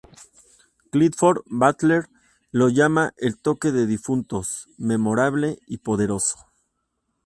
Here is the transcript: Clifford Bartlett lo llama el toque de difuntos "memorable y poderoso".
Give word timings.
Clifford 0.89 1.43
Bartlett 1.45 2.09
lo 2.51 2.69
llama 2.69 3.13
el 3.17 3.37
toque 3.37 3.71
de 3.71 3.85
difuntos 3.85 4.67
"memorable 4.79 5.59
y 5.67 5.77
poderoso". 5.77 6.39